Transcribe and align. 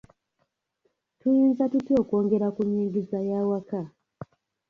Tuyinza 1.19 1.63
tutya 1.71 1.93
okwongera 2.01 2.47
ku 2.55 2.61
nnyingiza 2.65 3.17
y'awaka? 3.29 3.79